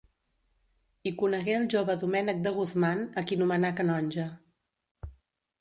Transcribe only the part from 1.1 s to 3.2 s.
conegué el jove Domènec de Guzmán